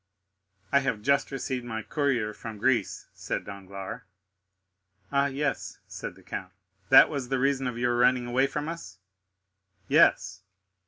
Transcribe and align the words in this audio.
"I 0.71 0.79
have 0.79 1.03
just 1.03 1.29
received 1.29 1.63
my 1.63 1.83
courier 1.83 2.33
from 2.33 2.57
Greece," 2.57 3.05
said 3.13 3.45
Danglars. 3.45 4.01
"Ah, 5.11 5.27
yes," 5.27 5.77
said 5.87 6.15
the 6.15 6.23
count; 6.23 6.53
"that 6.89 7.07
was 7.07 7.29
the 7.29 7.37
reason 7.37 7.67
of 7.67 7.77
your 7.77 7.95
running 7.95 8.25
away 8.25 8.47
from 8.47 8.67
us." 8.67 8.97
"Yes." 9.87 10.41